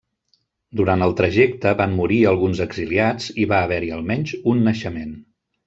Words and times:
Durant 0.79 1.05
el 1.07 1.13
trajecte 1.19 1.73
van 1.81 1.93
morir 1.99 2.17
alguns 2.31 2.63
exiliats 2.67 3.29
i 3.45 3.47
va 3.55 3.61
haver-hi, 3.69 3.93
almenys, 4.01 4.35
un 4.55 4.69
naixement. 4.71 5.17